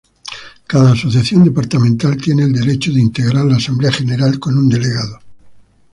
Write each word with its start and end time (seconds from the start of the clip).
Cada 0.65 0.93
Asociación 0.93 1.43
Departamental 1.43 2.17
tiene 2.17 2.45
el 2.45 2.53
derecho 2.53 2.91
de 2.91 2.99
integrar 3.01 3.45
la 3.45 3.57
Asamblea 3.57 3.91
General 3.91 4.39
con 4.39 4.57
un 4.57 4.67
delegado. 4.67 5.19